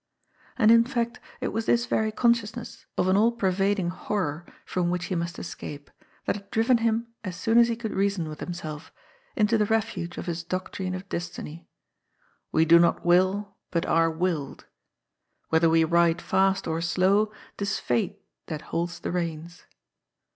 And 0.57 0.71
in 0.71 0.83
fact 0.83 1.19
it 1.41 1.49
was 1.49 1.67
this 1.67 1.85
very 1.85 2.11
consciousness 2.11 2.87
of 2.97 3.07
an 3.07 3.15
all 3.15 3.31
pervad 3.31 3.77
ing 3.77 3.89
horror 3.89 4.47
from 4.65 4.89
which 4.89 5.05
he 5.05 5.15
must 5.15 5.37
escape, 5.37 5.91
that 6.25 6.35
had 6.35 6.49
driven 6.49 6.79
him, 6.79 7.09
as 7.23 7.35
soon 7.35 7.59
as 7.59 7.67
he 7.67 7.75
could 7.75 7.93
reason 7.93 8.27
with 8.27 8.39
himself, 8.39 8.91
into 9.35 9.59
the 9.59 9.67
refuge 9.67 10.17
of 10.17 10.25
his 10.25 10.43
doctrine 10.43 10.95
of 10.95 11.07
Destiny." 11.07 11.67
We 12.51 12.65
do 12.65 12.79
not 12.79 13.05
will, 13.05 13.55
but 13.69 13.85
are 13.85 14.09
willed." 14.09 14.65
*' 15.07 15.49
Whether 15.49 15.69
we 15.69 15.83
ride 15.83 16.19
fast 16.19 16.65
or 16.67 16.81
slow, 16.81 17.31
'tis 17.57 17.77
fate 17.77 18.23
that 18.47 18.63
holds 18.73 19.01
the 19.01 19.11
reins." 19.11 19.65